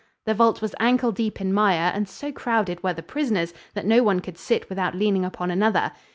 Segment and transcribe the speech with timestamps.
[0.25, 4.01] The vault was ankle deep in mire and so crowded were the prisoners that no
[4.01, 5.91] one could sit without leaning upon another.